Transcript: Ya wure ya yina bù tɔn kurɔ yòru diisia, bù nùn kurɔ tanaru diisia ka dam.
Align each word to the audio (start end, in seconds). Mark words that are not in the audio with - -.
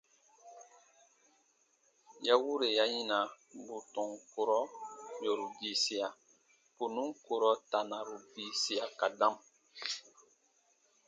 Ya 2.27 2.33
wure 2.43 2.69
ya 2.77 2.85
yina 2.93 3.19
bù 3.65 3.75
tɔn 3.93 4.09
kurɔ 4.31 4.59
yòru 5.23 5.45
diisia, 5.59 6.07
bù 6.75 6.85
nùn 6.95 7.09
kurɔ 7.25 7.51
tanaru 7.71 8.15
diisia 8.33 8.85
ka 8.99 9.07
dam. 9.19 9.35